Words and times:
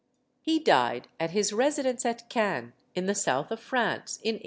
He 0.41 0.57
died 0.57 1.09
at 1.19 1.29
his 1.29 1.53
residence 1.53 2.07
at 2.07 2.27
Cannes 2.27 2.73
in 2.95 3.05
the 3.05 3.13
South 3.13 3.51
of 3.51 3.59
France 3.59 4.17
in 4.23 4.33
1868. 4.33 4.39